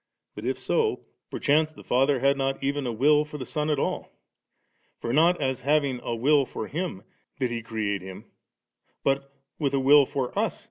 But 0.33 0.45
if 0.47 0.57
so, 0.57 1.05
perchance 1.29 1.71
the 1.71 1.83
Father 1.83 2.21
had 2.21 2.35
not 2.35 2.63
even 2.63 2.87
a 2.87 2.91
will 2.91 3.23
for 3.23 3.37
the 3.37 3.45
Son 3.45 3.69
at 3.69 3.77
all; 3.77 4.09
for 4.99 5.13
not 5.13 5.39
as 5.39 5.61
having 5.61 5.99
a 6.01 6.15
will 6.15 6.43
for 6.43 6.65
Him, 6.67 7.03
did 7.39 7.51
He 7.51 7.61
create 7.61 8.01
Him, 8.01 8.25
but 9.03 9.31
with 9.59 9.75
a 9.75 9.79
will 9.79 10.07
for 10.07 10.31
us. 10.35 10.59